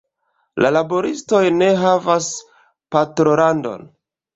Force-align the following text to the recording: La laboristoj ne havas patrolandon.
La 0.65 0.71
laboristoj 0.75 1.43
ne 1.59 1.69
havas 1.85 2.33
patrolandon. 2.93 3.91